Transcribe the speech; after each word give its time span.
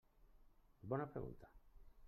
Bona 0.93 1.05
pregunta. 1.13 1.47